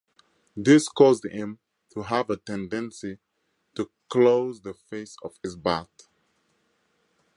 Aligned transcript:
This 0.57 0.89
caused 0.89 1.25
him 1.25 1.59
to 1.91 2.01
have 2.01 2.31
a 2.31 2.37
tendency 2.37 3.19
to 3.75 3.91
close 4.09 4.59
the 4.59 4.73
face 4.73 5.15
of 5.21 5.37
his 5.43 5.55
bat. 5.55 5.89